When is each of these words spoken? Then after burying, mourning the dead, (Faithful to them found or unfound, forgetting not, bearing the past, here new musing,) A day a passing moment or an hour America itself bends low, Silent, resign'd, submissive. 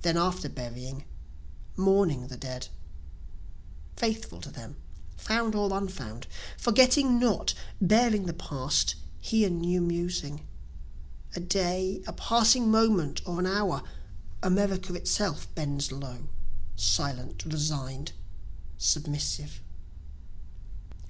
Then 0.00 0.16
after 0.16 0.48
burying, 0.48 1.04
mourning 1.76 2.28
the 2.28 2.38
dead, 2.38 2.68
(Faithful 3.96 4.40
to 4.40 4.50
them 4.50 4.76
found 5.18 5.54
or 5.54 5.76
unfound, 5.76 6.26
forgetting 6.56 7.18
not, 7.18 7.52
bearing 7.78 8.24
the 8.24 8.32
past, 8.32 8.94
here 9.20 9.50
new 9.50 9.82
musing,) 9.82 10.46
A 11.36 11.40
day 11.40 12.00
a 12.06 12.14
passing 12.14 12.70
moment 12.70 13.20
or 13.26 13.38
an 13.38 13.46
hour 13.46 13.82
America 14.42 14.94
itself 14.94 15.46
bends 15.54 15.92
low, 15.92 16.28
Silent, 16.74 17.44
resign'd, 17.44 18.12
submissive. 18.78 19.60